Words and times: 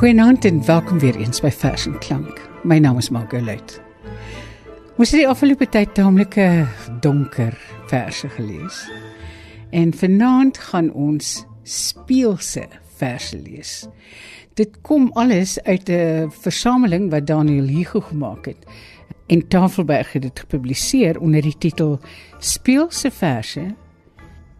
Goeienaand 0.00 0.44
en 0.44 0.64
welkom 0.64 0.98
weer 0.98 1.16
eens 1.16 1.42
by 1.44 1.50
Vers 1.52 1.82
en 1.86 1.98
Klank. 1.98 2.38
My 2.64 2.78
naam 2.80 2.96
is 2.96 3.10
Margolet. 3.12 3.74
Ons 4.96 5.10
het 5.12 5.18
die 5.20 5.26
afgelope 5.28 5.66
tyd 5.68 5.90
taamlike 5.92 6.44
donker 7.04 7.52
verse 7.90 8.28
gelees. 8.32 8.78
En 9.76 9.92
vanaand 9.92 10.56
gaan 10.70 10.88
ons 10.96 11.42
speelse 11.68 12.62
verse 12.96 13.36
lees. 13.36 13.74
Dit 14.56 14.78
kom 14.80 15.10
alles 15.20 15.58
uit 15.68 15.90
'n 15.92 16.32
versameling 16.32 17.10
wat 17.10 17.26
Daniel 17.26 17.68
Hugo 17.68 18.00
gemaak 18.00 18.46
het. 18.46 18.64
En 19.26 19.48
Tafelberg 19.48 20.12
het 20.12 20.22
dit 20.22 20.40
gepubliseer 20.40 21.20
onder 21.20 21.42
die 21.42 21.58
titel 21.58 22.00
Speelse 22.38 23.10
verse 23.10 23.74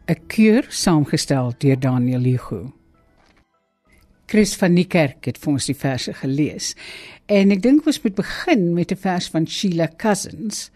'n 0.07 0.21
keur 0.27 0.67
saamgestel 0.69 1.55
deur 1.59 1.81
Daniel 1.81 2.23
Hugo. 2.23 2.80
Chris 4.31 4.55
van 4.55 4.77
die 4.79 4.87
kerk 4.87 5.27
het 5.27 5.41
vir 5.43 5.57
ons 5.57 5.67
die 5.67 5.75
verse 5.75 6.13
gelees. 6.21 6.75
En 7.27 7.51
ek 7.51 7.65
dink 7.65 7.87
ons 7.91 7.99
moet 8.05 8.15
begin 8.15 8.69
met 8.77 8.93
'n 8.93 9.03
vers 9.03 9.27
van 9.35 9.47
Sheila 9.47 9.89
Cousins. 9.97 10.71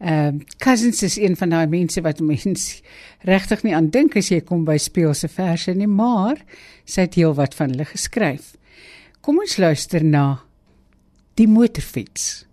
Ehm 0.00 0.36
uh, 0.36 0.40
Cousins 0.58 1.02
is 1.02 1.16
een 1.16 1.36
van 1.36 1.48
daai 1.48 1.66
mense 1.66 2.00
wat 2.00 2.20
mens 2.20 2.82
regtig 3.20 3.62
nie 3.62 3.74
aan 3.74 3.90
dink 3.90 4.16
as 4.16 4.28
jy 4.28 4.40
kom 4.40 4.64
by 4.64 4.76
speelse 4.76 5.28
verse 5.28 5.74
nie, 5.74 5.86
maar 5.86 6.36
sy 6.84 7.00
het 7.00 7.14
heelwat 7.14 7.54
van 7.54 7.70
hulle 7.70 7.84
geskryf. 7.84 8.56
Kom 9.20 9.38
ons 9.38 9.56
luister 9.56 10.04
na 10.04 10.44
Die 11.34 11.48
motorfiets. 11.48 12.46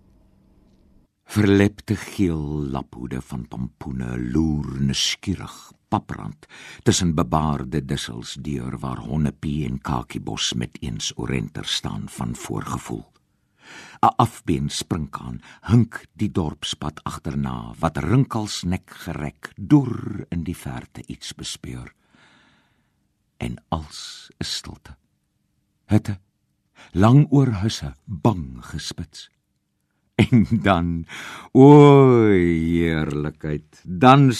Verlepte 1.25 1.95
geel 1.95 2.71
laphoede 2.71 3.21
van 3.21 3.47
pompoene 3.47 4.17
loer 4.17 4.81
nuuskierig 4.81 5.71
paprand 5.91 6.47
tussen 6.87 7.15
bebaarde 7.15 7.83
dussels 7.85 8.37
deur 8.39 8.77
waar 8.79 9.03
honnepie 9.03 9.65
en 9.67 9.79
kakiebos 9.83 10.53
met 10.53 10.77
eens 10.79 11.11
orenter 11.19 11.65
staan 11.65 12.07
van 12.09 12.35
voorgevoel. 12.35 13.05
'n 14.01 14.13
Afbeen 14.25 14.69
springkaan 14.69 15.41
hink 15.69 16.05
die 16.17 16.31
dorpspad 16.31 17.03
agterna 17.03 17.73
wat 17.79 17.97
rinkels 17.97 18.63
nek 18.63 18.89
gerek 19.03 19.51
deur 19.55 20.25
in 20.29 20.43
die 20.43 20.57
verte 20.57 21.03
iets 21.07 21.35
bespeur. 21.35 21.93
En 23.37 23.55
als 23.69 24.31
'n 24.39 24.43
stilte. 24.43 24.95
Hitte 25.85 26.19
lang 26.91 27.27
oor 27.29 27.51
huise 27.61 27.93
bang 28.05 28.65
gespits. 28.65 29.29
En 30.15 30.45
dan 30.63 31.05
o 31.51 32.27
heerlikheid, 32.29 33.81
dan 33.85 34.31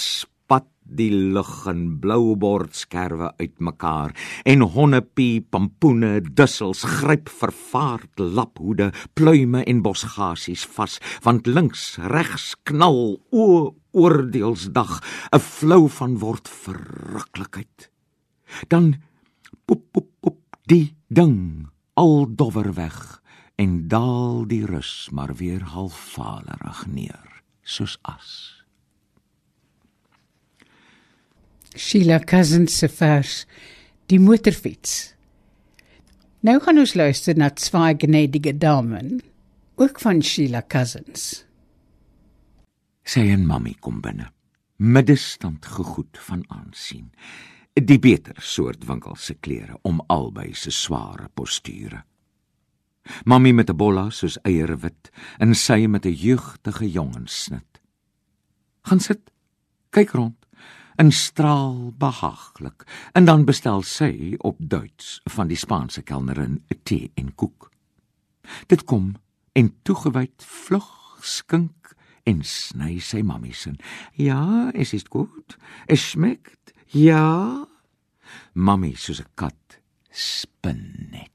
die 0.83 1.11
lug 1.11 1.65
in 1.69 1.99
blou 2.01 2.35
bordskerwe 2.35 3.31
uitmekaar 3.39 4.13
en 4.45 4.65
honnepie, 4.73 5.41
pampoene, 5.41 6.21
dussels 6.21 6.83
gryp 6.83 7.29
vervaard 7.29 8.19
laphoede, 8.19 8.91
pluime 9.13 9.63
en 9.63 9.81
bosgasies 9.85 10.65
vas, 10.75 10.99
want 11.23 11.47
links, 11.47 11.95
regs 12.11 12.55
knal 12.63 13.19
o 13.31 13.75
oordeelsdag 13.91 15.01
'n 15.31 15.39
flou 15.39 15.87
van 15.89 16.17
word 16.19 16.47
verruklikheid. 16.47 17.89
Dan 18.67 18.95
pop 19.65 19.83
pop 19.91 20.09
pop 20.21 20.39
die 20.67 20.95
ding 21.07 21.67
al 21.93 22.25
dowwer 22.35 22.73
weg 22.73 23.21
en 23.55 23.87
daal 23.87 24.47
die 24.47 24.65
rus 24.65 25.09
maar 25.11 25.35
weer 25.35 25.63
halfvalerig 25.63 26.87
neer 26.87 27.43
soos 27.63 27.97
as. 28.01 28.60
Sheila 31.81 32.19
Cousins 32.19 32.77
se 32.77 32.87
vers 32.87 33.45
Die 34.05 34.19
motorfiets. 34.21 35.15
Nou 36.45 36.59
gaan 36.61 36.77
ons 36.77 36.93
luister 36.93 37.37
na 37.37 37.47
twee 37.57 37.95
gnädige 38.03 38.53
damen, 38.57 39.21
ook 39.81 40.01
van 40.03 40.21
Sheila 40.21 40.61
Cousins. 40.67 41.45
Sy 43.01 43.23
en 43.33 43.47
mami 43.49 43.73
kom 43.81 43.97
binne. 44.03 44.27
Middestand 44.77 45.65
gegoed 45.65 46.19
van 46.27 46.43
aansien. 46.53 47.09
Die 47.73 47.97
beter 47.99 48.37
soort 48.37 48.85
winkel 48.85 49.17
se 49.17 49.33
klere 49.39 49.79
om 49.81 50.03
albei 50.05 50.51
se 50.53 50.73
sware 50.75 51.31
posture. 51.33 52.03
Mami 53.25 53.53
met 53.53 53.69
'n 53.69 53.77
bolla 53.77 54.09
soos 54.09 54.37
eiere 54.45 54.77
wit 54.77 55.09
en 55.39 55.55
sy 55.55 55.87
met 55.87 56.05
'n 56.05 56.13
jeugtige 56.13 56.91
jongenssnit. 56.91 57.81
Gaan 58.81 58.99
sit. 58.99 59.31
Kyk 59.89 60.09
rond 60.09 60.40
in 61.01 61.11
straal 61.11 61.93
behaaglik 61.97 62.83
en 63.17 63.25
dan 63.25 63.45
bestel 63.45 63.81
sy 63.81 64.35
op 64.45 64.59
Duits 64.59 65.15
van 65.33 65.49
die 65.49 65.57
Spaanse 65.57 66.03
kelnerin 66.05 66.59
'n 66.69 66.79
tee 66.83 67.11
en 67.15 67.31
koek. 67.35 67.71
Dit 68.67 68.83
kom 68.83 69.15
en 69.53 69.73
toegewyd 69.81 70.43
vlug 70.45 71.17
skink 71.21 71.95
en 72.23 72.43
sny 72.43 72.99
sy 72.99 73.21
mammie 73.21 73.53
se. 73.53 73.73
Ja, 74.13 74.69
es 74.73 74.93
ist 74.93 75.09
gut. 75.09 75.57
Es 75.87 76.09
schmeckt. 76.09 76.73
Ja. 76.85 77.65
Mammie 78.53 78.95
soos 78.95 79.21
'n 79.21 79.29
kat 79.35 79.79
spin 80.11 81.07
net. 81.11 81.30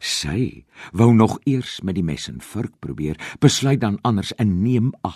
Sy 0.00 0.64
wou 0.92 1.12
nog 1.14 1.38
eers 1.44 1.80
met 1.82 1.94
die 1.94 2.04
mes 2.04 2.28
en 2.28 2.40
vurk 2.40 2.78
probeer, 2.80 3.18
besluit 3.40 3.80
dan 3.80 3.98
anders 4.02 4.34
en 4.36 4.62
neem 4.62 4.92
'n 5.04 5.14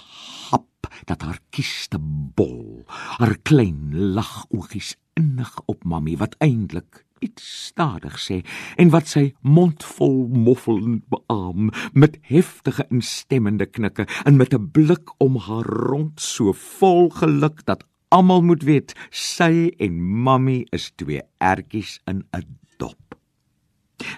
hap 0.50 0.86
dat 1.04 1.22
haar 1.22 1.38
kieste 1.50 1.98
bol, 2.34 2.84
haar 3.18 3.36
klein 3.42 4.12
lagoogies 4.14 4.96
innig 5.14 5.60
op 5.66 5.84
mammie 5.84 6.16
wat 6.18 6.36
eintlik 6.38 7.04
iets 7.22 7.66
stadig 7.68 8.18
sê 8.18 8.40
en 8.82 8.90
wat 8.94 9.10
sy 9.12 9.24
mondvol 9.40 10.26
moffelend 10.46 11.04
beam 11.12 11.70
met 11.92 12.18
heftige 12.28 12.86
instemmende 12.90 13.68
knikke 13.70 14.08
en 14.24 14.36
met 14.36 14.54
'n 14.54 14.70
blik 14.74 15.14
om 15.18 15.36
haar 15.36 15.68
rond 15.90 16.20
so 16.20 16.52
vol 16.52 17.10
geluk 17.10 17.64
dat 17.64 17.86
almal 18.08 18.42
moet 18.42 18.62
weet 18.62 18.94
sy 19.10 19.72
en 19.78 20.02
mammie 20.26 20.66
is 20.70 20.90
twee 20.96 21.22
ertjies 21.38 22.00
in 22.06 22.24
'n. 22.32 22.61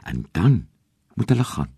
En 0.04 0.26
dan 0.32 0.69
moet 1.15 1.28
hulle 1.32 1.44
gaan. 1.44 1.72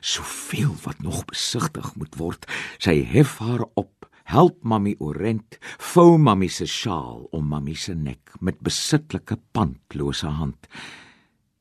Soveel 0.00 0.74
wat 0.82 1.00
nog 1.02 1.24
besigtig 1.24 1.94
moet 1.94 2.16
word. 2.16 2.46
Sy 2.78 3.02
hef 3.04 3.38
haar 3.38 3.66
op 3.74 4.08
help 4.24 4.62
mami 4.64 4.94
orent, 5.04 5.58
vou 5.92 6.16
mami 6.18 6.48
se 6.48 6.66
sjaal 6.70 7.26
om 7.36 7.48
mami 7.48 7.74
se 7.76 7.94
nek 7.94 8.32
met 8.40 8.62
besitlike 8.64 9.36
pandlose 9.52 10.30
hand. 10.38 10.68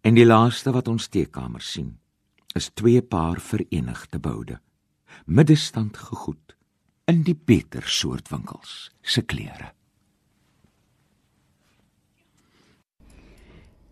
En 0.03 0.15
die 0.15 0.27
laaste 0.27 0.71
wat 0.75 0.87
ons 0.87 1.09
teekamer 1.11 1.63
sien, 1.63 1.97
is 2.55 2.71
twee 2.75 3.01
paar 3.01 3.41
verenigde 3.41 4.19
boude, 4.19 4.59
middestand 5.25 5.97
gegoed 5.97 6.55
in 7.11 7.23
die 7.27 7.35
beter 7.35 7.83
soort 7.87 8.29
winkels 8.31 8.91
se 9.01 9.21
klere. 9.27 9.73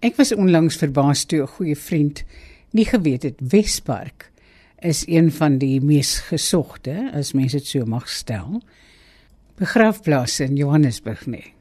Ek 0.02 0.16
was 0.18 0.32
onlangs 0.34 0.80
verbaas 0.82 1.28
toe 1.30 1.44
'n 1.44 1.54
goeie 1.58 1.78
vriend 1.78 2.24
nie 2.74 2.86
geweet 2.86 3.24
het 3.24 3.38
Wespark 3.38 4.32
is 4.80 5.06
een 5.08 5.32
van 5.32 5.58
die 5.58 5.82
mees 5.82 6.20
gesogte, 6.20 7.12
as 7.14 7.34
mense 7.34 7.58
dit 7.58 7.68
so 7.68 7.86
mag 7.86 8.10
stel, 8.10 8.62
begrafplaas 9.56 10.40
in 10.40 10.56
Johannesburg 10.56 11.26
nie. 11.26 11.54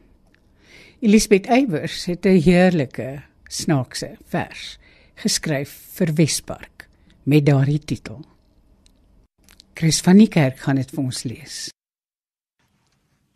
Elisabeth 1.01 1.47
Eybers 1.47 2.05
het 2.05 2.25
'n 2.25 2.41
heerlike 2.41 3.23
snaakse 3.49 4.17
vers 4.25 4.79
geskryf 5.15 5.71
vir 5.93 6.15
Wespark 6.15 6.89
met 7.23 7.47
daardie 7.47 7.85
titel. 7.85 8.25
Chris 9.75 10.01
van 10.01 10.17
die 10.17 10.29
kerk 10.29 10.59
gaan 10.59 10.77
dit 10.77 10.91
vir 10.91 11.05
ons 11.05 11.23
lees. 11.25 11.71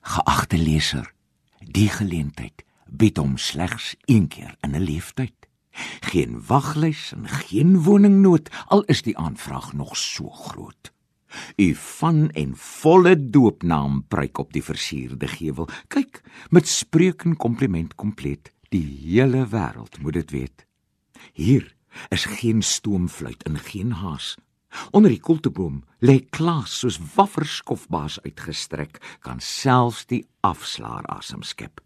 Geagte 0.00 0.57
leser, 0.57 1.12
die 1.61 1.89
geleentheid 1.89 2.63
bied 2.89 3.17
hom 3.17 3.37
slegs 3.37 3.95
een 4.05 4.29
keer 4.29 4.57
in 4.61 4.75
'n 4.77 4.81
lewenstyd. 4.81 5.49
Geen 6.01 6.47
waglys 6.47 7.13
en 7.13 7.29
geen 7.29 7.83
woningnood 7.83 8.51
al 8.67 8.83
is 8.83 9.03
die 9.03 9.19
aanvraag 9.19 9.73
nog 9.73 9.97
so 9.97 10.31
groot. 10.31 10.93
U 11.57 11.75
van 11.75 12.31
en 12.31 12.57
volle 12.57 13.31
doopnaam 13.31 14.05
pryk 14.09 14.39
op 14.39 14.53
die 14.53 14.63
versierde 14.63 15.29
gevel. 15.29 15.69
Kyk, 15.89 16.21
met 16.51 16.69
spreuk 16.69 17.25
en 17.25 17.37
kompliment 17.37 17.95
kompleet. 17.95 18.53
Die 18.69 18.85
hele 18.85 19.47
wêreld 19.51 19.99
moet 20.01 20.13
dit 20.13 20.31
weet. 20.31 20.67
Hier 21.33 21.75
is 22.09 22.25
geen 22.25 22.63
stoomfluit 22.63 23.43
en 23.43 23.59
geen 23.59 23.93
haas. 23.93 24.37
Onder 24.91 25.11
die 25.11 25.21
koelteboom 25.21 25.85
lê 26.03 26.19
Klaas 26.31 26.79
soos 26.79 26.99
wafferskofbaas 27.15 28.21
uitgestrek, 28.23 28.99
kan 29.23 29.41
selfs 29.41 30.07
die 30.11 30.25
afslaer 30.43 31.07
asem 31.15 31.43
skep. 31.43 31.81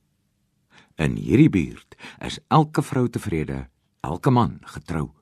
In 0.99 1.15
hierdie 1.15 1.51
buurt 1.51 1.95
is 2.27 2.41
elke 2.51 2.83
vrou 2.83 3.07
tevrede 3.07 3.69
elke 4.03 4.31
man 4.35 4.59
getrou, 4.67 5.13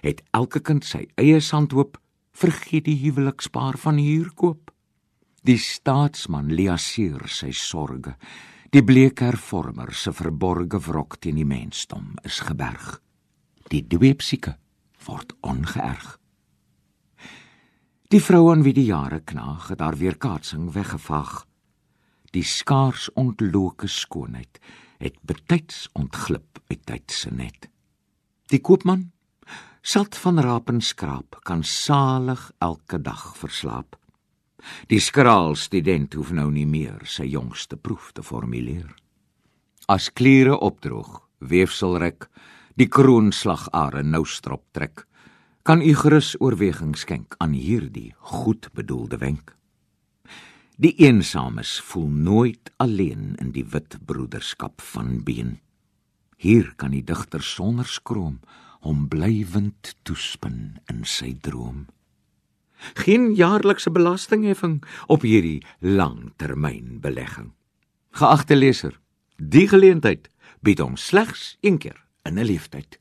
het 0.00 0.22
elke 0.32 0.62
kind 0.64 0.84
sy 0.84 1.04
eie 1.20 1.40
sandhoop, 1.44 1.98
vergeet 2.36 2.86
die 2.88 2.96
huwelikspaar 3.02 3.76
van 3.80 4.00
huur 4.00 4.30
koop. 4.36 4.72
Die 5.46 5.58
staatsman 5.60 6.48
liaseer 6.56 7.28
sy 7.28 7.52
sorge. 7.52 8.16
Die 8.72 8.82
bleek 8.84 9.20
hervormer 9.22 9.92
se 9.94 10.12
verborge 10.12 10.80
wrok 10.88 11.18
teen 11.20 11.36
die 11.38 11.46
mensdom 11.48 12.14
is 12.24 12.40
geberg. 12.44 12.96
Die 13.70 13.84
dweepsieke 13.84 14.56
word 15.06 15.36
ongeërg. 15.44 16.16
Die 18.08 18.22
vrou 18.22 18.50
aan 18.52 18.64
wie 18.64 18.74
die 18.74 18.88
jare 18.88 19.20
knaag, 19.20 19.68
het 19.72 19.80
haar 19.82 19.96
weerkaatsing 20.00 20.70
weggevaag. 20.74 21.44
Die 22.32 22.44
skaars 22.44 23.08
ontloke 23.14 23.88
skoonheid 23.90 24.60
het 24.98 25.18
betyds 25.22 25.88
ontglip 25.92 26.60
uit 26.70 26.82
tyd 26.86 27.12
se 27.12 27.30
net. 27.30 27.68
Die 28.50 28.60
koopman 28.60 29.10
salt 29.86 30.16
van 30.18 30.40
rapenskraap 30.42 31.38
kan 31.46 31.62
salig 31.62 32.50
elke 32.58 32.98
dag 32.98 33.36
verslaap. 33.38 33.96
Die 34.90 35.00
skraal 35.00 35.54
student 35.54 36.14
hoef 36.18 36.32
nou 36.34 36.48
nie 36.50 36.66
meer 36.66 37.04
sy 37.06 37.28
jongste 37.30 37.76
proef 37.76 38.10
te 38.12 38.24
formuleer. 38.26 38.88
As 39.86 40.08
kliere 40.10 40.56
opdroog, 40.58 41.20
weefselrek, 41.38 42.26
die 42.74 42.88
kroonslagare 42.90 44.02
nou 44.02 44.24
strop 44.26 44.64
trek, 44.74 45.04
kan 45.62 45.82
u 45.82 45.94
gerus 45.94 46.34
oorweging 46.42 46.96
skenk 46.98 47.34
aan 47.38 47.54
hierdie 47.54 48.12
goed 48.34 48.68
bedoelde 48.74 49.18
wenk. 49.22 49.54
Die 50.76 50.92
eensames 51.00 51.78
voel 51.80 52.08
nooit 52.08 52.70
alleen 52.76 53.32
in 53.40 53.52
die 53.54 53.64
wit 53.72 53.96
broederskap 54.04 54.82
van 54.84 55.22
been. 55.24 55.54
Hier 56.36 56.74
kan 56.76 56.92
die 56.92 57.04
digter 57.04 57.40
sonder 57.40 57.88
skroom 57.88 58.42
hom 58.84 59.06
blywend 59.08 59.94
toespin 60.04 60.76
in 60.92 61.00
sy 61.08 61.32
droom. 61.40 61.86
Geen 63.00 63.30
jaarlikse 63.38 63.88
belastingheffing 63.90 64.82
op 65.08 65.24
hierdie 65.24 65.62
langtermynbelegging. 65.80 67.54
Geagte 68.20 68.60
leser, 68.60 69.00
die 69.40 69.64
geleentheid 69.72 70.28
bied 70.60 70.84
hom 70.84 71.00
slegs 71.00 71.56
een 71.64 71.80
keer 71.80 71.96
in 72.28 72.36
'n 72.36 72.44
leeftyd. 72.44 73.00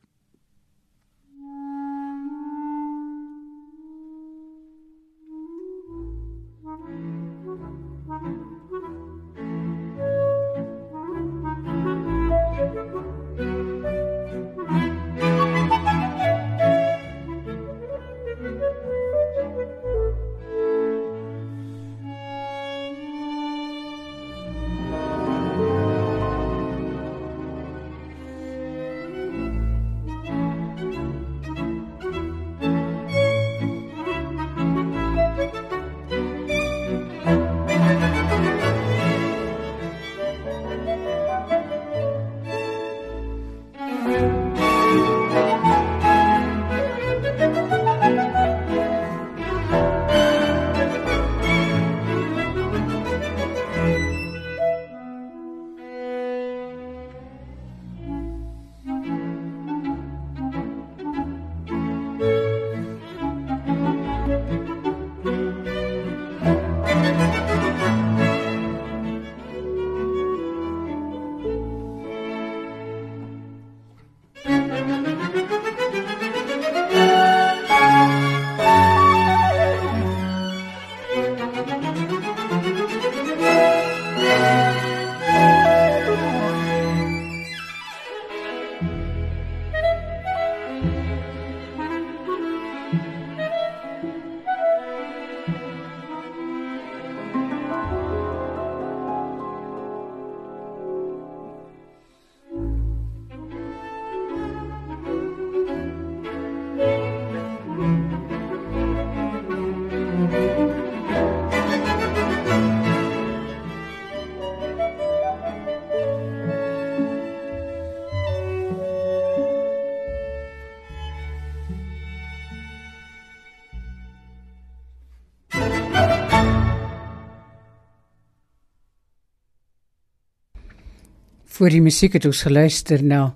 Voor 131.55 131.71
die 131.71 131.79
musiek 131.79 132.17
het 132.17 132.25
ons 132.27 132.41
geluister 132.43 132.99
na 132.99 133.29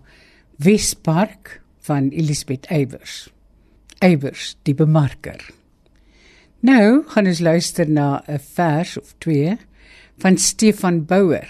Wespark 0.60 1.54
van 1.88 2.10
Elisabeth 2.12 2.66
Eybers. 2.68 3.30
Eybers, 4.04 4.58
die 4.68 4.74
bemarker. 4.76 5.40
Nou 6.60 7.06
gaan 7.14 7.30
ons 7.32 7.40
luister 7.40 7.88
na 7.88 8.20
'n 8.28 8.40
vers 8.40 8.98
of 9.00 9.14
twee 9.24 9.56
van 10.18 10.38
Stefan 10.38 11.06
Bouwer. 11.06 11.48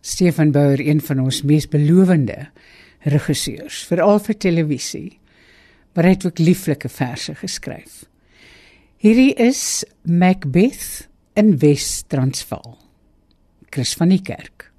Stefan 0.00 0.50
Bouwer, 0.50 0.80
een 0.80 1.00
van 1.00 1.20
ons 1.20 1.42
mees 1.42 1.68
belowende 1.68 2.50
regisseurs, 3.00 3.86
veral 3.86 4.18
vir 4.18 4.36
televisie. 4.36 5.18
Maar 5.94 6.04
hy 6.04 6.10
het 6.10 6.26
ook 6.26 6.38
lieflike 6.38 6.88
verse 6.88 7.34
geskryf. 7.34 8.04
Hierdie 8.96 9.34
is 9.34 9.84
Macbeth 10.02 11.08
in 11.34 11.58
Wes-Transvaal. 11.58 12.78
Chris 13.70 13.94
van 13.94 14.08
die 14.08 14.22
Kerk. 14.22 14.72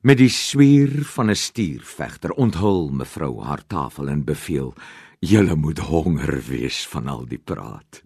Met 0.00 0.20
die 0.20 0.30
swier 0.30 1.02
van 1.10 1.30
'n 1.30 1.34
stuurvegter 1.34 2.30
onthul 2.30 2.90
mevrou 2.90 3.42
haar 3.42 3.66
tafel 3.66 4.08
en 4.08 4.24
beveel: 4.24 4.74
"Julle 5.18 5.56
moet 5.56 5.78
honger 5.78 6.42
wees 6.46 6.86
van 6.86 7.08
al 7.08 7.26
die 7.26 7.38
praat." 7.38 8.02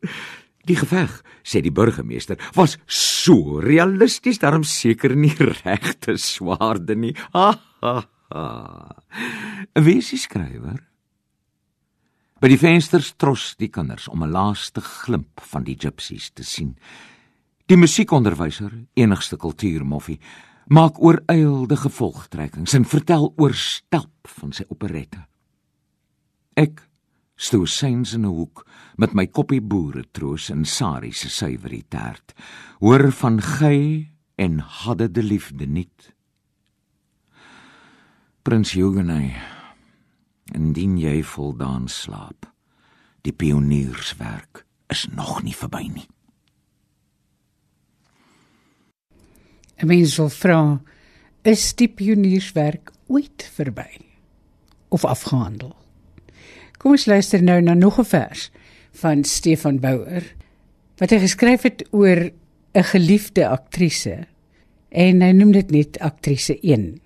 Die 0.64 0.76
geveg, 0.76 1.22
sê 1.42 1.60
die 1.60 1.72
burgemeester, 1.72 2.38
was 2.54 2.78
so 2.86 3.58
realisties, 3.58 4.38
daarom 4.38 4.62
seker 4.62 5.16
nie 5.16 5.34
regte 5.64 6.16
swaarde 6.16 6.94
nie. 6.94 7.16
Ha 7.32 7.60
ha 7.80 8.08
ha. 8.30 8.96
Wie 9.74 9.96
is 9.96 10.10
die 10.10 10.18
skrywer? 10.18 10.88
By 12.40 12.48
die 12.48 12.58
vensters 12.58 13.12
tros 13.16 13.54
die 13.58 13.68
kinders 13.68 14.08
om 14.08 14.22
'n 14.22 14.30
laaste 14.30 14.80
glimp 14.80 15.40
van 15.40 15.64
die 15.64 15.76
gypsies 15.76 16.30
te 16.30 16.42
sien. 16.44 16.78
Die 17.66 17.76
musiekonderwyser, 17.76 18.72
enigste 18.94 19.36
kultuurmoffie, 19.36 20.18
maak 20.72 20.96
ooreilde 21.04 21.76
gevolgtrekkings 21.76 22.72
en 22.72 22.86
vertel 22.88 23.26
oor 23.36 23.52
stelp 23.54 24.30
van 24.38 24.54
sy 24.56 24.64
operette. 24.72 25.20
Ek 26.56 26.80
stoor 27.36 27.68
syns 27.68 28.14
in 28.16 28.24
'n 28.24 28.32
hoek 28.32 28.64
met 28.96 29.12
my 29.12 29.26
koppie 29.26 29.60
boere 29.60 30.04
troos 30.12 30.48
en 30.50 30.64
Sari 30.64 31.12
se 31.12 31.28
suiwerie 31.28 31.84
tert. 31.88 32.32
Hoor 32.80 33.12
van 33.12 33.40
gey 33.40 34.12
en 34.36 34.58
hadde 34.58 35.10
de 35.10 35.22
liefde 35.22 35.66
niet. 35.66 36.14
Prins 38.42 38.72
Huguenot, 38.72 39.32
indien 40.54 40.96
jy 40.98 41.22
voldaan 41.22 41.88
slaap, 41.88 42.52
die 43.22 43.32
pionierswerk 43.32 44.66
is 44.88 45.06
nog 45.14 45.42
nie 45.42 45.56
verby 45.56 45.88
nie. 45.92 46.08
'n 49.82 49.86
Mens 49.86 50.16
wil 50.16 50.30
vra, 50.30 50.80
is 51.42 51.74
die 51.74 51.88
pionierswerk 51.88 52.92
ooit 53.10 53.42
verby 53.54 53.98
of 54.94 55.04
afgehandel? 55.04 55.74
Kom 56.78 56.94
ons 56.94 57.06
luister 57.06 57.42
nou 57.42 57.60
na 57.60 57.74
nog 57.74 57.98
'n 57.98 58.04
vers 58.04 58.50
van 59.02 59.24
Stefan 59.24 59.80
Bouwer 59.80 60.22
wat 60.98 61.10
hy 61.10 61.18
geskryf 61.18 61.62
het 61.62 61.82
oor 61.90 62.30
'n 62.74 62.84
geliefde 62.84 63.48
aktrise 63.48 64.26
en 64.88 65.20
hy 65.20 65.32
noem 65.32 65.52
dit 65.52 65.70
net 65.70 65.98
aktrise 65.98 66.58
1. 66.62 67.00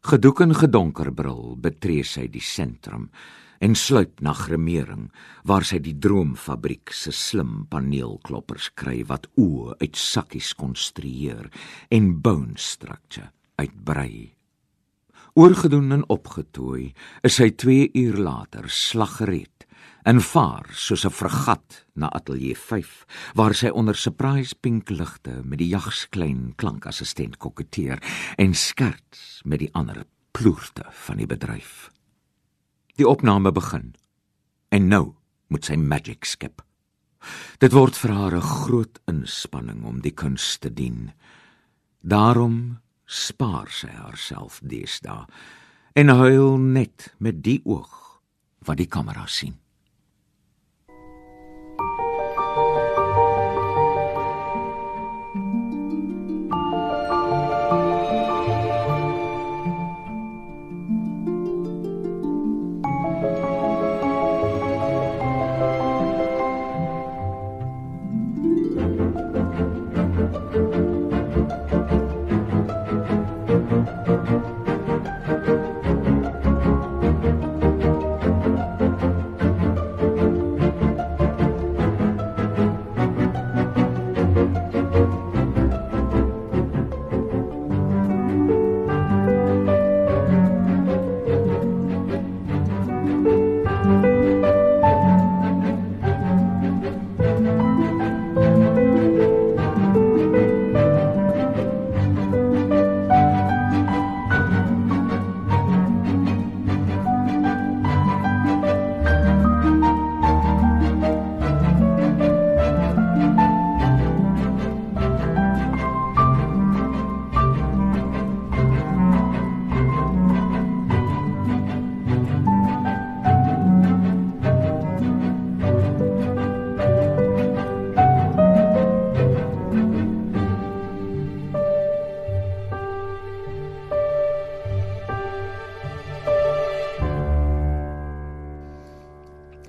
Gedoek 0.00 0.40
en 0.40 0.54
gedonker 0.54 1.12
bril 1.12 1.56
betree 1.56 2.04
sy 2.04 2.28
die 2.28 2.44
sentrum 2.44 3.10
en 3.60 3.74
sluip 3.74 4.20
na 4.20 4.32
gremering 4.36 5.08
waar 5.44 5.64
sy 5.64 5.78
die 5.82 5.96
droomfabriek 5.98 6.92
se 6.92 7.12
slim 7.12 7.66
paneelkloppers 7.70 8.70
kry 8.74 9.02
wat 9.08 9.28
oë 9.40 9.78
uit 9.80 9.96
sakkies 9.96 10.54
konstrueer 10.58 11.50
en 11.90 12.12
bone 12.20 12.56
structure 12.56 13.30
uitbrei. 13.56 14.32
Oorgedoen 15.36 15.92
en 15.92 16.04
opgetooi 16.08 16.94
is 17.28 17.36
hy 17.42 17.50
2 17.60 17.90
uur 17.92 18.16
later 18.24 18.70
slaggereed 18.72 19.66
en 20.06 20.20
vaar 20.22 20.70
soos 20.72 21.04
'n 21.04 21.10
fregat 21.10 21.84
na 21.94 22.08
ateljee 22.08 22.56
5 22.56 23.04
waar 23.34 23.54
sy 23.54 23.68
onder 23.68 23.96
surprise 23.96 24.54
pink 24.54 24.90
ligte 24.90 25.42
met 25.44 25.58
die 25.58 25.68
jagsklein 25.68 26.54
klankassistent 26.56 27.36
koketteer 27.36 27.98
en 28.38 28.54
skerts 28.54 29.42
met 29.44 29.58
die 29.58 29.70
ander 29.72 30.06
ploerte 30.32 30.84
van 30.90 31.16
die 31.16 31.26
bedryf. 31.26 31.95
Die 32.96 33.08
opname 33.08 33.52
begin. 33.52 33.94
En 34.72 34.88
nou 34.88 35.14
moet 35.52 35.64
sy 35.68 35.76
magic 35.76 36.24
skep. 36.24 36.62
Dit 37.60 37.74
word 37.76 37.96
vir 37.96 38.12
haar 38.12 38.34
'n 38.36 38.40
groot 38.40 38.98
inspanning 39.06 39.84
om 39.84 40.00
die 40.00 40.14
kuns 40.14 40.58
te 40.58 40.70
dien. 40.72 41.12
Daarom 42.00 42.78
spaar 43.04 43.68
sy 43.68 43.88
haarself 43.88 44.60
deesdae 44.62 45.26
en 45.94 46.08
huil 46.08 46.58
net 46.58 47.14
met 47.18 47.42
die 47.42 47.60
oog 47.64 48.20
wat 48.64 48.76
die 48.76 48.88
kamera 48.88 49.26
sien. 49.26 49.54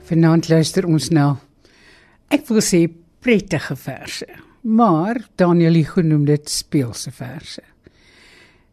Vanaand 0.07 0.47
luister 0.47 0.85
ons 0.87 1.09
na 1.11 1.33
ek 2.31 2.45
wil 2.47 2.61
sê 2.63 2.85
prettige 3.23 3.75
verse, 3.75 4.27
maar 4.63 5.19
Daniel 5.35 5.75
Hugo 5.81 6.03
noem 6.05 6.23
dit 6.29 6.47
speelse 6.47 7.11
verse. 7.11 7.63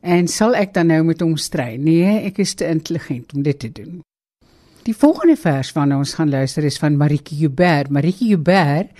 En 0.05 0.29
sal 0.31 0.55
ek 0.55 0.77
dan 0.77 0.93
nou 0.93 1.01
met 1.09 1.25
hom 1.25 1.35
stry? 1.41 1.75
Nee, 1.75 2.21
ek 2.29 2.39
is 2.45 2.55
te 2.55 2.69
intelligent 2.71 3.35
om 3.35 3.43
dit 3.43 3.59
te 3.59 3.73
doen. 3.75 3.99
Die 4.87 4.95
volgende 4.95 5.35
vers 5.41 5.73
waarna 5.75 5.99
ons 5.99 6.15
gaan 6.15 6.31
luister 6.31 6.71
is 6.71 6.79
van 6.79 7.01
Maritje 7.01 7.41
Joubert. 7.41 7.91
Maritje 7.91 8.31
Joubert 8.31 8.95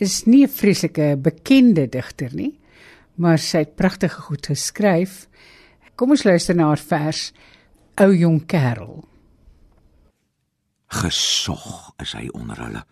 is 0.00 0.24
nie 0.24 0.44
'n 0.46 0.48
vreeslike 0.48 1.16
bekende 1.20 1.86
digter 1.86 2.30
nie, 2.32 2.54
maar 3.16 3.38
sy 3.38 3.58
het 3.58 3.76
pragtige 3.76 4.20
goed 4.20 4.46
geskryf. 4.46 5.28
Kom 5.96 6.10
ons 6.10 6.24
luister 6.24 6.54
na 6.54 6.66
haar 6.72 6.80
vers 6.80 7.32
Ou 7.96 8.14
jong 8.14 8.46
kerel. 8.46 9.04
Gesog 10.94 11.94
is 12.02 12.12
hy 12.14 12.28
onder 12.38 12.60
hulle. 12.62 12.82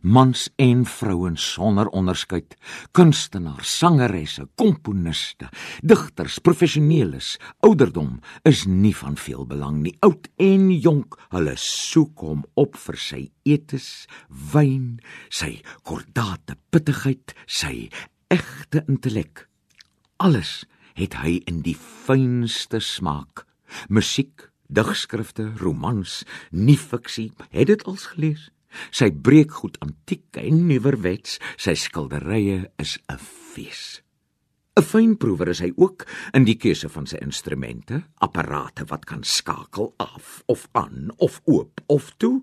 Mans 0.00 0.46
en 0.62 0.84
vrouens 0.88 1.42
sonder 1.52 1.88
onderskeid, 1.92 2.54
kunstenaars, 2.96 3.68
sangeresse, 3.82 4.46
komponiste, 4.56 5.50
digters, 5.84 6.38
professioneles, 6.40 7.34
ouderdom 7.66 8.20
is 8.48 8.62
nie 8.64 8.94
van 8.96 9.18
veel 9.20 9.44
belang 9.50 9.82
nie. 9.82 9.92
Oud 10.06 10.30
en 10.40 10.70
jonk, 10.72 11.18
hulle 11.34 11.52
soek 11.60 12.24
hom 12.24 12.46
op 12.56 12.78
vir 12.86 13.00
sy 13.04 13.22
etes, 13.44 13.90
wyn, 14.54 15.02
sy 15.28 15.58
kordate 15.84 16.56
pittigheid, 16.72 17.34
sy 17.44 17.90
egte 18.32 18.86
intellek. 18.86 19.44
Alles 20.22 20.62
het 20.96 21.18
hy 21.20 21.42
in 21.50 21.60
die 21.66 21.76
fynste 21.76 22.80
smaak. 22.80 23.44
Musiek, 23.92 24.51
digskrifte, 24.74 25.52
romans, 25.60 26.22
nie 26.50 26.78
fiksie, 26.78 27.30
het 27.50 27.70
dit 27.70 27.84
als 27.88 28.08
gelees. 28.14 28.50
Sy 28.90 29.10
breek 29.12 29.52
goed 29.60 29.76
antiek 29.84 30.40
en 30.40 30.64
nuwerwets, 30.68 31.38
sy 31.60 31.74
skilderye 31.76 32.70
is 32.80 32.98
'n 33.08 33.18
fees. 33.18 34.00
'n 34.76 34.82
Fynproewer 34.82 35.48
is 35.48 35.60
hy 35.60 35.72
ook 35.76 36.06
in 36.32 36.44
die 36.44 36.56
keuse 36.56 36.88
van 36.88 37.06
sy 37.06 37.18
instrumente, 37.20 38.02
apparate 38.24 38.86
wat 38.88 39.04
kan 39.04 39.22
skakel 39.22 39.92
af 39.98 40.42
of 40.46 40.68
aan 40.72 41.10
of 41.18 41.40
oop 41.44 41.80
of 41.86 42.14
toe, 42.16 42.40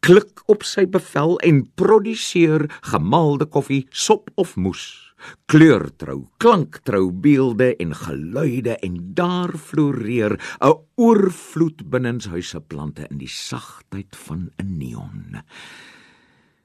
klik 0.00 0.42
op 0.46 0.62
sy 0.62 0.84
bevel 0.84 1.38
en 1.38 1.64
produseer 1.74 2.68
gemaalde 2.82 3.46
koffie, 3.46 3.86
sop 3.90 4.30
of 4.36 4.56
moes 4.56 5.09
kleurtrou, 5.46 6.28
klanktrou 6.38 7.10
beelde 7.12 7.76
en 7.76 7.94
geluide 7.94 8.76
en 8.86 9.14
daar 9.14 9.58
floreer 9.58 10.38
'n 10.60 10.78
oorvloed 10.96 11.90
binnenshuise 11.90 12.60
plante 12.60 13.06
in 13.10 13.18
die 13.18 13.28
sagtheid 13.28 14.16
van 14.16 14.50
'n 14.58 14.78
neon. 14.78 15.42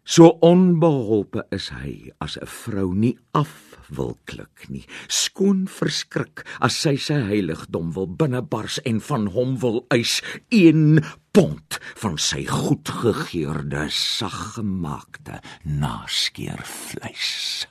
So 0.06 0.36
onbeholpe 0.46 1.48
is 1.50 1.72
hy 1.74 2.14
as 2.22 2.38
'n 2.38 2.46
vrou 2.46 2.94
nie 2.94 3.18
af 3.34 3.74
wil 3.90 4.14
klik 4.30 4.70
nie. 4.70 4.86
Skoon 5.10 5.66
verskrik 5.66 6.46
as 6.62 6.78
sy 6.78 6.94
sy 6.96 7.18
heiligdom 7.26 7.90
wil 7.98 8.06
binnebars 8.06 8.78
en 8.86 9.02
van 9.02 9.34
hom 9.34 9.58
wil 9.58 9.82
eis 9.90 10.22
een 10.54 11.02
pond 11.34 11.82
van 11.96 12.22
sy 12.22 12.46
goedgegeurde 12.46 13.90
saggemaakte 13.90 15.42
naskeervleis. 15.66 17.66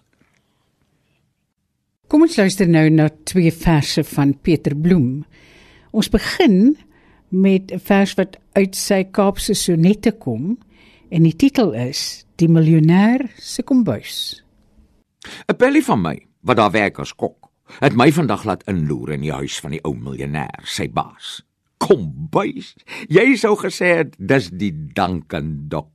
Kom 2.14 2.22
ons 2.22 2.36
luister 2.38 2.68
nou 2.70 2.84
na 2.94 3.08
twee 3.26 3.50
verse 3.50 4.04
van 4.06 4.36
Pieter 4.46 4.76
Bloem. 4.78 5.24
Ons 5.90 6.06
begin 6.14 6.76
met 7.28 7.72
'n 7.74 7.80
vers 7.82 8.14
wat 8.14 8.36
uit 8.54 8.76
sy 8.76 9.02
Kaapse 9.10 9.54
sonette 9.54 10.12
kom 10.12 10.58
en 11.10 11.22
die 11.22 11.34
titel 11.36 11.72
is 11.72 12.24
Die 12.36 12.48
miljonair 12.48 13.30
se 13.38 13.62
kombuis. 13.62 14.44
'n 15.48 15.56
Pellie 15.56 15.84
van 15.84 16.02
my 16.02 16.26
wat 16.42 16.56
daar 16.56 16.70
werk 16.70 16.98
as 16.98 17.12
kok, 17.12 17.50
het 17.80 17.96
my 17.96 18.12
vandag 18.12 18.44
laat 18.44 18.62
inloer 18.66 19.10
in 19.10 19.20
die 19.20 19.32
huis 19.32 19.60
van 19.60 19.70
die 19.70 19.82
ou 19.82 19.94
miljonair, 19.94 20.62
sy 20.64 20.88
baas. 20.88 21.42
Kombuis. 21.78 22.76
Jy 23.08 23.36
sou 23.36 23.56
gesê 23.56 23.96
het 23.96 24.14
dis 24.18 24.50
die 24.50 24.72
Duncan 24.92 25.64
dok. 25.68 25.90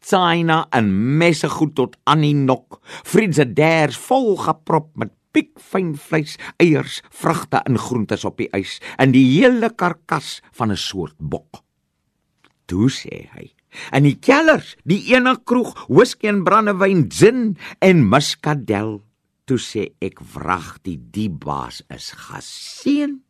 China 0.00 0.66
en 0.70 1.16
messe 1.18 1.48
goed 1.48 1.74
tot 1.74 1.96
Annie 2.04 2.34
nok. 2.34 2.80
Friedzeders 2.84 3.96
vol 3.96 4.36
geprop 4.36 4.96
met 4.96 5.10
piekfyn 5.32 5.94
vleis, 5.96 6.36
eiers, 6.62 7.00
vrugte 7.10 7.62
en 7.66 7.78
groentes 7.80 8.24
op 8.28 8.38
die 8.40 8.50
ys 8.56 8.78
in 9.02 9.14
die 9.14 9.24
hele 9.34 9.70
karkas 9.70 10.40
van 10.52 10.70
'n 10.70 10.76
soort 10.76 11.16
bok. 11.18 11.62
Toe 12.66 12.88
sê 12.90 13.28
hy: 13.34 13.54
"In 13.92 14.04
die 14.04 14.18
kellers, 14.18 14.76
die 14.84 15.14
ene 15.14 15.36
kroeg, 15.44 15.74
whisky 15.88 16.28
en 16.28 16.44
brandewyn, 16.44 17.10
gin 17.10 17.56
en 17.80 18.08
muskadel." 18.08 19.02
Toe 19.44 19.58
sê 19.58 19.94
ek: 20.00 20.20
"Wrag, 20.34 20.78
die 20.82 21.00
die 21.10 21.30
baas 21.30 21.82
is 21.88 22.12
geseën." 22.12 23.20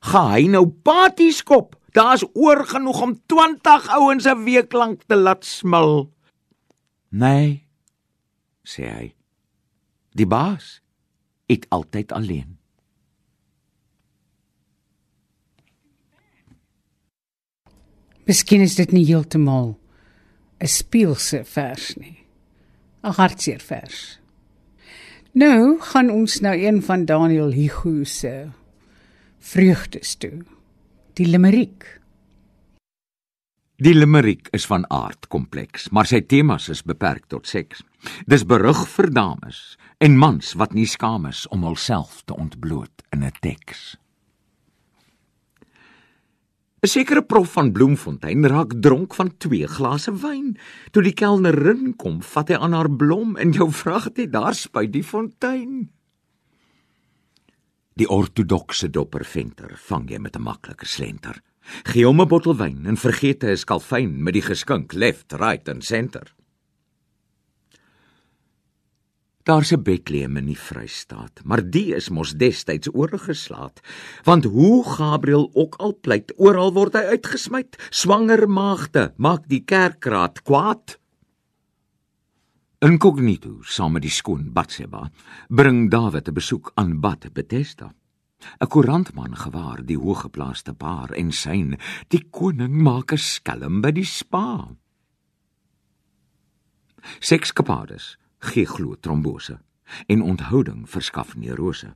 Gaan 0.00 0.30
hy 0.30 0.46
nou 0.48 0.66
paties 0.66 1.42
kop? 1.42 1.76
Daar's 1.92 2.24
oor 2.34 2.66
genoeg 2.66 3.00
om 3.02 3.20
20 3.26 3.88
ouens 3.88 4.26
'n 4.26 4.44
week 4.44 4.72
lank 4.72 5.02
te 5.06 5.16
laat 5.16 5.44
smil. 5.44 6.12
Nee, 7.08 7.66
sê 8.62 8.84
hy. 8.90 9.14
Die 10.14 10.26
baas 10.26 10.83
eet 11.46 11.66
altyd 11.68 12.12
alleen. 12.12 12.58
Miskien 18.24 18.60
is 18.64 18.74
dit 18.74 18.92
nie 18.92 19.04
heeltemal 19.04 19.78
'n 20.60 20.66
speelse 20.66 21.44
vers 21.44 21.94
nie. 21.96 22.24
'n 23.04 23.12
Hartseer 23.12 23.60
vers. 23.60 24.18
Nou 25.32 25.80
gaan 25.80 26.10
ons 26.10 26.40
nou 26.40 26.54
een 26.56 26.82
van 26.82 27.04
Daniel 27.04 27.50
Hugo 27.50 28.04
se 28.04 28.48
vreugdes 29.38 30.14
toe. 30.14 30.44
Die 31.12 31.26
limeriek. 31.26 32.00
Die 33.82 33.94
limeriek 33.94 34.52
is 34.54 34.68
van 34.70 34.84
aard 34.86 35.26
kompleks, 35.26 35.88
maar 35.90 36.06
sy 36.06 36.20
temas 36.22 36.68
is 36.70 36.84
beperk 36.86 37.24
tot 37.26 37.48
seks. 37.50 37.80
Dis 38.30 38.44
berig 38.46 38.84
vir 38.92 39.08
dames 39.10 39.74
en 39.98 40.14
mans 40.18 40.52
wat 40.60 40.76
nie 40.78 40.86
skaam 40.86 41.26
is 41.26 41.42
om 41.50 41.66
hulself 41.66 42.20
te 42.22 42.36
ontbloot 42.38 43.02
in 43.10 43.24
'n 43.24 43.32
teks. 43.42 43.96
'n 46.84 46.86
Sekere 46.86 47.22
prof 47.22 47.50
van 47.52 47.72
Bloemfontein 47.72 48.46
raak 48.46 48.74
dronk 48.80 49.14
van 49.14 49.36
twee 49.38 49.66
glase 49.66 50.12
wyn. 50.12 50.56
Toe 50.92 51.02
die 51.02 51.14
kelnerin 51.14 51.96
kom, 51.96 52.22
vat 52.22 52.48
hy 52.48 52.54
aan 52.54 52.72
haar 52.72 52.90
blom 52.90 53.36
en 53.36 53.52
jou 53.52 53.72
vrag 53.72 54.04
het 54.04 54.30
daar 54.32 54.54
spuit 54.54 54.92
die 54.92 55.02
fontein. 55.02 55.90
Die 57.96 58.08
ortodokse 58.08 58.90
dopperventer 58.90 59.74
vang 59.76 60.10
jy 60.10 60.18
met 60.18 60.36
'n 60.36 60.42
maklike 60.42 60.86
slenter. 60.86 61.42
Gee 61.84 62.04
hom 62.06 62.20
'n 62.20 62.28
bottel 62.28 62.56
wyn 62.56 62.86
en 62.86 62.96
vergeet 62.96 63.42
hy 63.42 63.52
is 63.56 63.64
kalfyn 63.64 64.22
met 64.22 64.34
die 64.34 64.42
geskink 64.42 64.92
left, 64.92 65.32
right 65.32 65.68
en 65.68 65.82
center. 65.82 66.34
Daar's 69.44 69.72
'n 69.72 69.82
Bethlehem 69.82 70.36
in 70.36 70.46
die 70.46 70.58
Vrystaat, 70.58 71.40
maar 71.44 71.70
die 71.70 71.94
is 71.94 72.08
mos 72.08 72.32
destyds 72.32 72.88
oorgeslaat. 72.94 73.80
Want 74.24 74.44
hoe 74.44 74.84
Gabriël 74.84 75.50
ook 75.52 75.74
al 75.76 75.98
pleit, 76.00 76.32
oral 76.36 76.72
word 76.72 76.92
hy 76.92 77.04
uitgesmyt. 77.12 77.76
Swanger 77.90 78.48
maagde 78.48 79.12
maak 79.16 79.48
die 79.48 79.60
kerkraad 79.60 80.42
kwaad. 80.42 80.98
Inkognito 82.78 83.58
saam 83.62 83.92
met 83.92 84.02
die 84.02 84.10
skoon 84.10 84.52
Batseba 84.52 85.10
bring 85.48 85.90
Dawid 85.90 86.28
'n 86.28 86.34
besoek 86.34 86.72
aan 86.74 87.00
Bat 87.00 87.32
Betesda. 87.32 87.94
'n 88.60 88.66
Koerantman 88.66 89.36
gewaar 89.36 89.84
die 89.84 89.98
hoëgeplaaste 89.98 90.74
paar 90.74 91.10
en 91.10 91.32
syn, 91.32 91.76
die 92.08 92.24
koning 92.30 92.82
maak 92.82 93.12
'n 93.12 93.18
skelm 93.18 93.80
by 93.80 93.92
die 93.92 94.04
spa. 94.04 94.76
Sekskapades 97.20 98.16
gee 98.38 98.66
glo 98.66 98.94
trombose 98.94 99.58
en 100.06 100.22
onthouding 100.22 100.90
verskaf 100.90 101.36
neurose. 101.36 101.94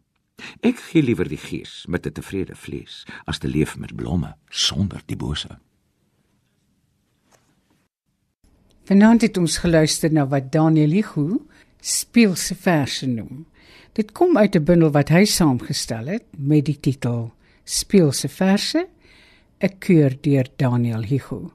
Ek 0.60 0.78
gee 0.78 1.02
liewer 1.02 1.28
die 1.28 1.40
gees 1.40 1.86
met 1.88 2.06
'n 2.06 2.12
tevrede 2.12 2.54
vlees 2.54 3.06
as 3.24 3.38
te 3.38 3.48
leef 3.48 3.78
met 3.78 3.96
blomme 3.96 4.36
sonder 4.48 5.02
die 5.06 5.16
bose. 5.16 5.58
Vanaand 8.84 9.20
het 9.20 9.36
ons 9.36 9.58
geluister 9.58 10.12
na 10.12 10.26
wat 10.26 10.52
Daniel 10.52 10.90
Hugo 10.90 11.46
speelse 11.80 12.54
verse 12.54 13.06
noem. 13.06 13.46
Dit 13.92 14.12
kom 14.12 14.38
uit 14.38 14.54
'n 14.54 14.64
bundel 14.64 14.90
wat 14.90 15.08
hy 15.08 15.24
saamgestel 15.24 16.06
het 16.06 16.24
met 16.36 16.64
die 16.64 16.80
titel 16.80 17.32
Speelse 17.64 18.28
verse, 18.28 18.88
'n 19.60 19.78
keur 19.78 20.16
deur 20.20 20.46
Daniel 20.56 21.02
Hugo. 21.02 21.52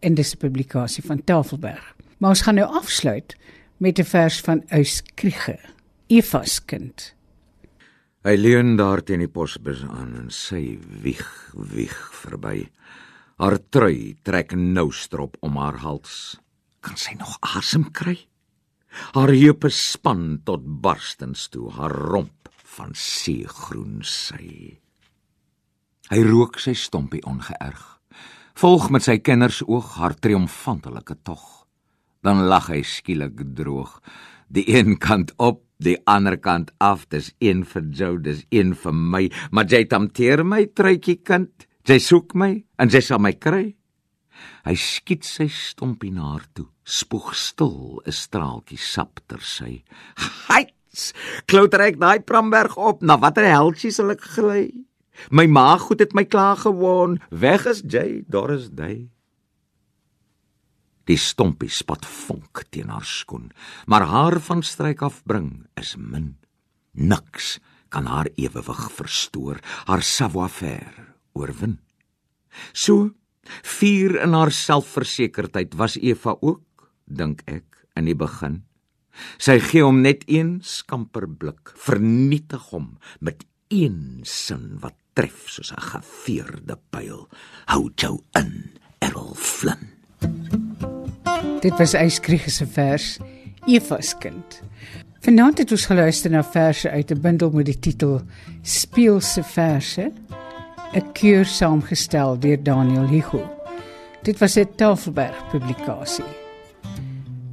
En 0.00 0.14
dis 0.14 0.34
'n 0.34 0.38
publikasie 0.38 1.04
van 1.04 1.24
Tafelberg. 1.24 1.94
Maar 2.18 2.30
ons 2.30 2.42
gaan 2.42 2.54
nou 2.54 2.68
afsluit 2.68 3.36
met 3.76 3.98
'n 3.98 4.04
vers 4.04 4.40
van 4.40 4.62
Eus 4.68 5.02
Kriege, 5.14 5.58
Eva's 6.06 6.64
kind. 6.64 7.14
Hy 8.24 8.36
leun 8.36 8.76
daar 8.76 9.02
teen 9.02 9.18
die 9.18 9.28
posbus 9.28 9.82
aan 9.84 10.14
en 10.16 10.30
sy 10.30 10.78
wieg 11.02 11.52
wieg 11.52 11.96
verby. 12.12 12.70
Haar 13.36 13.58
trui 13.68 14.16
trek 14.22 14.54
nou 14.56 14.92
strop 14.92 15.36
om 15.40 15.56
haar 15.56 15.76
hals. 15.76 16.40
Kan 16.80 16.96
sy 16.96 17.12
nog 17.18 17.36
asem 17.40 17.90
kry? 17.90 18.16
Haar 19.14 19.34
heupe 19.34 19.70
span 19.70 20.40
tot 20.44 20.64
barstens 20.64 21.48
toe, 21.48 21.70
haar 21.76 21.92
romp 21.92 22.50
van 22.76 22.94
seegroen 22.94 24.00
sy. 24.02 24.78
Hy 26.10 26.22
rook 26.28 26.60
sy 26.60 26.74
stompie 26.76 27.24
ongeërg. 27.26 27.82
Volg 28.60 28.90
met 28.94 29.02
sy 29.02 29.18
kindersoog 29.18 29.96
haar 29.98 30.14
triomfantelike 30.18 31.16
tog 31.26 31.64
dan 32.24 32.46
lag 32.48 32.70
hy 32.72 32.80
skielik 32.86 33.42
droog. 33.56 34.00
Die 34.48 34.64
een 34.70 34.96
kant 35.00 35.34
op, 35.36 35.62
die 35.84 35.98
ander 36.08 36.38
kant 36.40 36.72
af, 36.80 37.04
dis 37.12 37.32
een 37.44 37.64
vir 37.68 37.88
jou, 37.92 38.12
dis 38.22 38.44
een 38.54 38.72
vir 38.78 38.94
my, 38.94 39.24
maar 39.52 39.68
jy 39.68 39.84
tamteer 39.90 40.44
my 40.46 40.64
truitjie 40.72 41.20
kind. 41.20 41.68
Jy 41.84 41.98
soek 42.00 42.32
my 42.38 42.54
en 42.80 42.92
jy 42.92 43.02
sal 43.04 43.20
my 43.20 43.34
kry. 43.36 43.74
Hy 44.64 44.74
skiet 44.74 45.24
sy 45.24 45.48
stompie 45.48 46.12
na 46.12 46.34
haar 46.34 46.46
toe. 46.54 46.68
Spoeg 46.84 47.34
stil 47.34 48.00
'n 48.06 48.12
straaltjie 48.12 48.78
sap 48.78 49.20
ter 49.28 49.40
sy. 49.40 49.84
Hyts! 50.48 51.12
Klouter 51.46 51.80
ek 51.80 51.98
daai 51.98 52.20
Pramberg 52.20 52.76
op, 52.76 53.02
na 53.02 53.16
watter 53.16 53.44
heltjie 53.44 53.90
sal 53.90 54.10
ek 54.10 54.20
gly? 54.20 54.70
My 55.30 55.46
maag 55.46 55.88
goed 55.88 56.00
het 56.00 56.14
my 56.14 56.24
klaar 56.24 56.56
gewoon. 56.56 57.20
Weg 57.30 57.66
is 57.66 57.82
jy, 57.82 58.24
daar 58.28 58.50
is 58.50 58.70
jy. 58.76 59.08
Die 61.04 61.20
stompie 61.20 61.68
spat 61.68 62.06
vonk 62.08 62.64
teen 62.72 62.88
haar 62.88 63.04
skoen, 63.04 63.50
maar 63.86 64.06
haar 64.08 64.40
van 64.40 64.62
stryk 64.62 65.02
afbring 65.02 65.66
is 65.76 65.96
min. 65.96 66.36
Niks 66.92 67.58
kan 67.92 68.06
haar 68.06 68.30
ewewig 68.40 68.90
verstoor, 68.90 69.60
haar 69.86 70.02
savoir-faire 70.02 71.12
oorwin. 71.34 71.78
So 72.72 73.12
vier 73.62 74.16
in 74.22 74.32
haar 74.32 74.52
selfversekerdheid 74.52 75.74
was 75.74 75.96
Eva 75.96 76.36
ook, 76.40 76.90
dink 77.04 77.42
ek, 77.46 77.86
in 77.96 78.04
die 78.04 78.18
begin. 78.18 78.62
Sy 79.38 79.58
gee 79.62 79.84
hom 79.84 80.02
net 80.02 80.24
een 80.26 80.58
skamper 80.66 81.28
blik, 81.28 81.74
vernietig 81.78 82.70
hom 82.72 82.96
met 83.20 83.44
een 83.70 84.22
sin 84.26 84.78
wat 84.82 84.96
tref 85.14 85.46
soos 85.48 85.72
'n 85.72 85.80
geveerde 85.80 86.78
pyl. 86.90 87.28
Hou 87.66 87.90
jou 87.96 88.18
in, 88.34 88.70
Errol 88.98 89.34
Flynn. 89.34 89.92
Dit 91.60 91.78
was 91.78 91.94
Eyskriege 91.94 92.50
se 92.50 92.66
vers 92.66 93.18
Eva's 93.66 94.14
kind. 94.18 94.62
Vanaand 95.24 95.58
het 95.58 95.70
ons 95.70 95.86
geluister 95.86 96.30
na 96.30 96.42
verse 96.44 96.90
uit 96.90 97.10
'n 97.10 97.20
bundel 97.20 97.50
met 97.50 97.66
die 97.66 97.78
titel 97.78 98.20
Speelse 98.62 99.42
verse, 99.42 100.12
'n 100.94 101.12
keur 101.12 101.44
saamgestel 101.44 102.38
deur 102.38 102.62
Daniel 102.62 103.06
Hugo. 103.08 103.42
Dit 104.22 104.38
was 104.38 104.56
'n 104.56 104.68
Tafelberg 104.76 105.48
publikasie. 105.50 106.32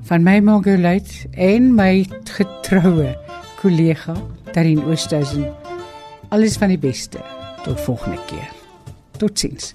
Van 0.02 0.24
my 0.24 0.40
Margolite 0.40 1.28
en 1.32 1.76
my 1.76 2.06
getroue 2.24 3.18
kollega 3.62 4.16
Darin 4.52 4.84
Oosthuizen. 4.84 5.54
Alles 6.30 6.58
van 6.58 6.68
die 6.68 6.78
beste. 6.78 7.20
Tot 7.64 7.82
volgende 7.82 8.20
keer. 8.26 8.50
Totsiens. 9.18 9.72